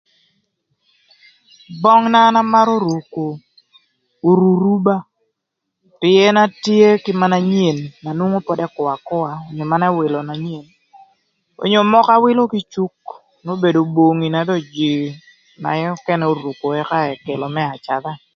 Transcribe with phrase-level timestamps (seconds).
[1.81, 3.23] Böng na an amarö ruko
[4.29, 4.95] oruruba
[5.99, 10.65] pïën atye kï mënë anyen na nwongo pod ëkwö akwöa kï mënë ëwïlö na nyen
[11.63, 12.97] onyo mökö awïlö kï cuk
[13.43, 15.07] n'obedo bongi na dong jïï
[15.63, 18.11] nökënë oruko ëka ekelo më acadha.